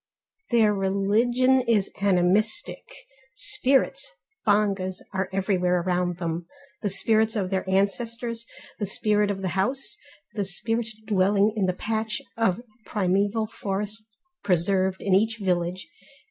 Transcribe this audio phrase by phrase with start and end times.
[0.49, 2.81] Their religion is animistic,
[3.35, 4.11] spirits
[4.47, 6.47] (bongas) are everywhere around them:
[6.81, 8.47] the spirits of their ancestors,
[8.79, 9.97] the spirit of the house,
[10.33, 14.07] the spirit dwelling in the patch of primeval forest
[14.41, 15.87] preserved in each village.